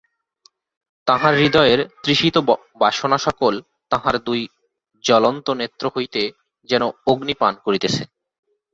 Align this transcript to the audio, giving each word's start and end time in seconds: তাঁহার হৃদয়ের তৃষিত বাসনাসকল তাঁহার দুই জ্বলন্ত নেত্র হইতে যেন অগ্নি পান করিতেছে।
তাঁহার 1.07 1.33
হৃদয়ের 1.35 1.79
তৃষিত 2.03 2.35
বাসনাসকল 2.79 3.53
তাঁহার 3.91 4.15
দুই 4.27 4.41
জ্বলন্ত 5.03 5.47
নেত্র 5.59 5.83
হইতে 5.95 6.21
যেন 6.69 6.83
অগ্নি 7.07 7.33
পান 7.33 7.53
করিতেছে। 7.65 8.03